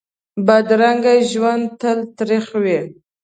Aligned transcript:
بدرنګه 0.45 1.13
ژوند 1.31 1.65
تل 1.79 1.99
تریخ 2.17 2.45
وي 2.63 2.79